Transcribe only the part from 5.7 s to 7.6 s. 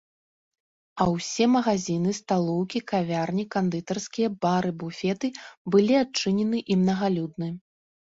былі адчынены і мнагалюдны.